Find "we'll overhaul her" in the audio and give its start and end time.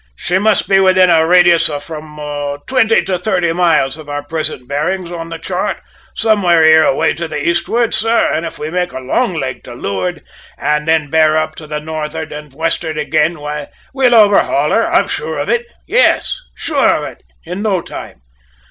13.93-14.91